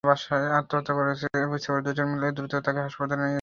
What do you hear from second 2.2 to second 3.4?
দ্রুত তাঁকে হাসপাতালে আনেন।